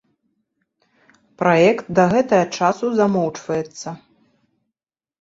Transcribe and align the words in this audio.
Праект 1.43 1.85
да 2.01 2.07
гэтага 2.15 2.49
часу 2.59 2.85
замоўчваецца. 3.03 3.99